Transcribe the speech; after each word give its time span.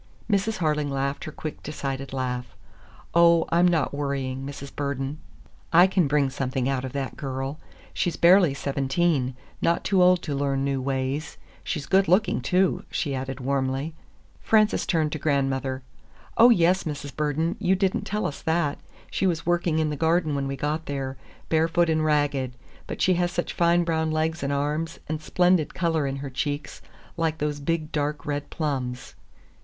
Mrs. 0.27 0.57
Harling 0.57 0.89
laughed 0.89 1.25
her 1.25 1.31
quick, 1.31 1.61
decided 1.61 2.11
laugh. 2.11 2.55
"Oh, 3.13 3.45
I'm 3.49 3.67
not 3.67 3.93
worrying, 3.93 4.43
Mrs. 4.43 4.75
Burden! 4.75 5.19
I 5.71 5.85
can 5.85 6.07
bring 6.07 6.31
something 6.31 6.67
out 6.67 6.83
of 6.83 6.91
that 6.93 7.15
girl. 7.15 7.59
She's 7.93 8.15
barely 8.17 8.55
seventeen, 8.55 9.35
not 9.61 9.83
too 9.83 10.01
old 10.01 10.23
to 10.23 10.33
learn 10.33 10.63
new 10.63 10.81
ways. 10.81 11.37
She's 11.63 11.85
good 11.85 12.07
looking, 12.07 12.41
too!" 12.41 12.83
she 12.89 13.13
added 13.13 13.39
warmly. 13.39 13.93
Frances 14.41 14.87
turned 14.87 15.11
to 15.11 15.19
grandmother. 15.19 15.83
"Oh, 16.35 16.49
yes, 16.49 16.83
Mrs. 16.83 17.15
Burden, 17.15 17.55
you 17.59 17.75
did 17.75 17.95
n't 17.95 18.03
tell 18.07 18.25
us 18.25 18.41
that! 18.41 18.79
She 19.11 19.27
was 19.27 19.45
working 19.45 19.77
in 19.77 19.91
the 19.91 19.95
garden 19.95 20.33
when 20.33 20.47
we 20.47 20.55
got 20.55 20.87
there, 20.87 21.15
barefoot 21.47 21.91
and 21.91 22.03
ragged. 22.03 22.53
But 22.87 23.03
she 23.03 23.13
has 23.21 23.31
such 23.31 23.53
fine 23.53 23.83
brown 23.83 24.09
legs 24.09 24.41
and 24.41 24.51
arms, 24.51 24.97
and 25.07 25.21
splendid 25.21 25.75
color 25.75 26.07
in 26.07 26.15
her 26.25 26.31
cheeks—like 26.31 27.37
those 27.37 27.59
big 27.59 27.91
dark 27.91 28.25
red 28.25 28.49
plums." 28.49 29.13